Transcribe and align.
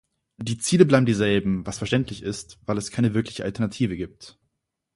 Die 0.37 0.57
Ziele 0.57 0.85
bleiben 0.87 1.05
dieselben, 1.05 1.63
was 1.67 1.77
verständlich 1.77 2.23
ist, 2.23 2.57
weil 2.65 2.79
es 2.79 2.89
keine 2.89 3.13
wirkliche 3.13 3.43
Alternative 3.43 3.95
gibt. 3.95 4.39